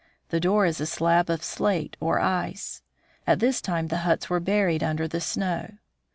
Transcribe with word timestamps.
The 0.29 0.39
door 0.39 0.65
is 0.65 0.81
a 0.81 0.87
slab 0.87 1.29
of 1.29 1.43
slate 1.43 1.95
or 1.99 2.19
ice. 2.19 2.81
At 3.27 3.39
this 3.39 3.61
time 3.61 3.89
the 3.89 3.97
huts 3.97 4.31
were 4.31 4.39
buried 4.39 4.81
under 4.81 5.07
the 5.07 5.21
snow. 5.21 5.73